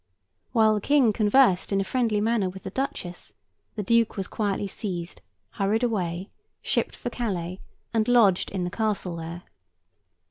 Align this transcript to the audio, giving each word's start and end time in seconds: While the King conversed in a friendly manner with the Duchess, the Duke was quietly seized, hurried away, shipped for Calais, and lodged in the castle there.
While 0.51 0.73
the 0.73 0.81
King 0.81 1.13
conversed 1.13 1.71
in 1.71 1.79
a 1.79 1.83
friendly 1.83 2.19
manner 2.21 2.49
with 2.49 2.63
the 2.63 2.71
Duchess, 2.71 3.35
the 3.75 3.83
Duke 3.83 4.17
was 4.17 4.27
quietly 4.27 4.65
seized, 4.65 5.21
hurried 5.51 5.83
away, 5.83 6.31
shipped 6.63 6.95
for 6.95 7.11
Calais, 7.11 7.61
and 7.93 8.07
lodged 8.07 8.49
in 8.49 8.63
the 8.63 8.71
castle 8.71 9.17
there. 9.17 9.43